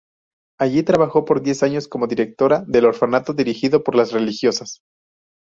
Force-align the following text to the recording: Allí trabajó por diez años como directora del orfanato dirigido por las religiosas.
Allí 0.59 0.81
trabajó 0.81 1.25
por 1.25 1.43
diez 1.43 1.61
años 1.61 1.87
como 1.87 2.07
directora 2.07 2.63
del 2.65 2.85
orfanato 2.85 3.33
dirigido 3.33 3.83
por 3.83 3.93
las 3.93 4.11
religiosas. 4.11 4.81